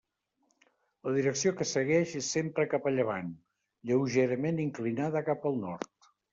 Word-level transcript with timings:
La 1.07 1.13
direcció 1.17 1.51
que 1.59 1.67
segueix 1.73 2.15
és 2.21 2.31
sempre 2.37 2.67
cap 2.73 2.89
a 2.89 2.95
llevant, 2.97 3.31
lleugerament 3.93 4.65
inclinada 4.67 5.27
cap 5.33 5.49
al 5.55 5.65
nord. 5.69 6.13